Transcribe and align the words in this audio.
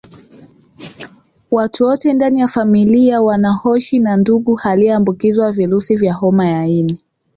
Watu 1.51 1.85
wote 1.85 2.13
ndani 2.13 2.39
ya 2.39 2.47
familia 2.47 3.21
wanaoshi 3.21 3.99
na 3.99 4.17
ndugu 4.17 4.59
aliyeambukizwa 4.63 5.51
virusi 5.51 5.95
vya 5.95 6.13
homa 6.13 6.47
ya 6.47 6.65
ini 6.67 6.99